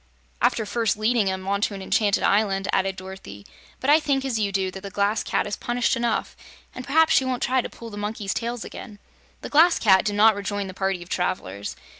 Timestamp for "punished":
5.55-5.95